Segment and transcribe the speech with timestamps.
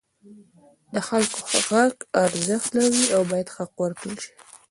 [0.93, 1.93] د خلکو غږ
[2.23, 4.31] ارزښت لري او باید حق ورکړل شي.